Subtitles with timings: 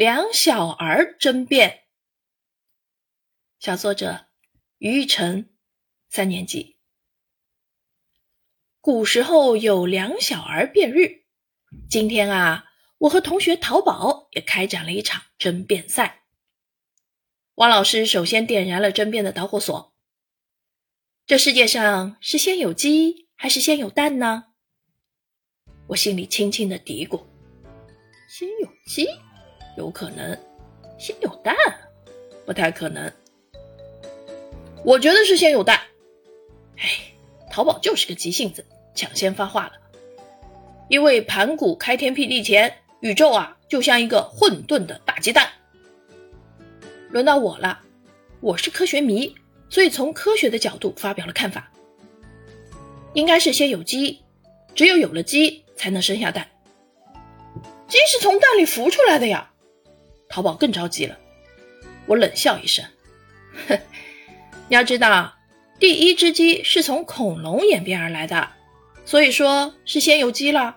[0.00, 1.82] 两小儿争辩。
[3.58, 4.28] 小作者
[4.78, 5.50] 于玉成，
[6.08, 6.78] 三年级。
[8.80, 11.26] 古时候有两小儿辩日，
[11.90, 12.64] 今天啊，
[12.96, 16.22] 我和同学淘宝也开展了一场争辩赛。
[17.56, 19.94] 王老师首先点燃了争辩的导火索：
[21.26, 24.54] 这世界上是先有鸡还是先有蛋呢？
[25.88, 27.22] 我心里轻轻的嘀咕：
[28.30, 29.06] 先有鸡。
[29.80, 30.36] 有可能
[30.98, 31.56] 先有蛋，
[32.44, 33.10] 不太可能。
[34.84, 35.80] 我觉得是先有蛋。
[36.76, 36.86] 哎，
[37.50, 38.62] 淘宝就是个急性子，
[38.94, 39.72] 抢先发话了。
[40.90, 45.48] 因为盘古开天辟地前，宇宙啊就像一个混沌的大鸡蛋。
[47.08, 47.80] 轮到我了，
[48.40, 49.34] 我是科学迷，
[49.70, 51.72] 所以从科学的角度发表了看法。
[53.14, 54.20] 应该是先有鸡，
[54.74, 56.46] 只有有了鸡才能生下蛋。
[57.88, 59.49] 鸡是从蛋里孵出来的呀。
[60.30, 61.18] 淘宝更着急了，
[62.06, 62.84] 我冷笑一声
[63.68, 63.78] ：“哼，
[64.68, 65.34] 你要知道，
[65.80, 68.50] 第一只鸡是从恐龙演变而来的，
[69.04, 70.76] 所以说是先有鸡了。”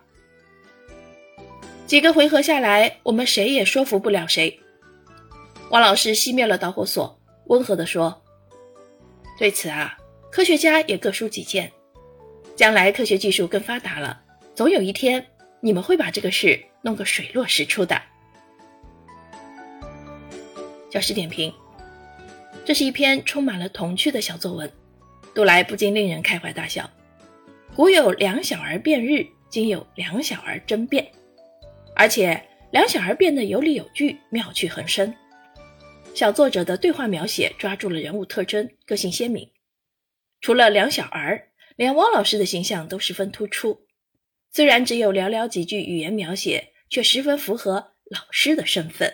[1.86, 4.60] 几个回合下来，我们谁也说服不了谁。
[5.70, 8.24] 王老师熄灭了导火索，温和地说
[9.38, 9.96] ：“对此啊，
[10.32, 11.72] 科学家也各抒己见。
[12.56, 14.22] 将来科学技术更发达了，
[14.56, 15.24] 总有一天
[15.60, 18.02] 你们会把这个事弄个水落石出的。”
[20.94, 21.52] 教师点评：
[22.64, 24.72] 这是一篇充满了童趣的小作文，
[25.34, 26.88] 读来不禁令人开怀大笑。
[27.76, 31.12] 古有两小儿辩日，今有两小儿争辩，
[31.96, 35.12] 而且两小儿辩得有理有据，妙趣横生。
[36.14, 39.50] 小作者的对话描写抓住了人物特征，个性鲜明。
[40.42, 43.88] 除了两小儿，连汪老师的形象都十分突出。
[44.52, 49.12] 虽然只有寥寥几句语言描写，却十分符合老师的身份。